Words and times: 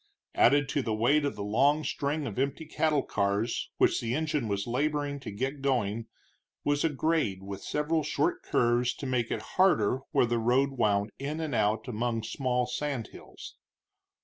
Added 0.33 0.67
to 0.69 0.81
the 0.81 0.95
weight 0.95 1.25
of 1.25 1.35
the 1.35 1.43
long 1.43 1.83
string 1.83 2.25
of 2.25 2.39
empty 2.39 2.65
cattle 2.65 3.03
cars 3.03 3.69
which 3.77 4.01
the 4.01 4.15
engine 4.15 4.47
was 4.47 4.65
laboring 4.65 5.19
to 5.19 5.29
get 5.29 5.61
going 5.61 6.07
was 6.63 6.83
a 6.83 6.89
grade, 6.89 7.43
with 7.43 7.61
several 7.61 8.01
short 8.01 8.41
curves 8.41 8.95
to 8.95 9.05
make 9.05 9.29
it 9.29 9.43
harder 9.61 9.99
where 10.09 10.25
the 10.25 10.39
road 10.39 10.71
wound 10.71 11.11
in 11.19 11.39
and 11.39 11.53
out 11.53 11.87
among 11.87 12.23
small 12.23 12.65
sand 12.65 13.09
hills. 13.09 13.57